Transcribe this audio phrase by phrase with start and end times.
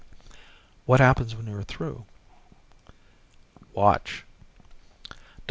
[0.87, 2.07] "What happens when you're through?"
[3.73, 4.25] "Watch."
[5.07, 5.19] Dr.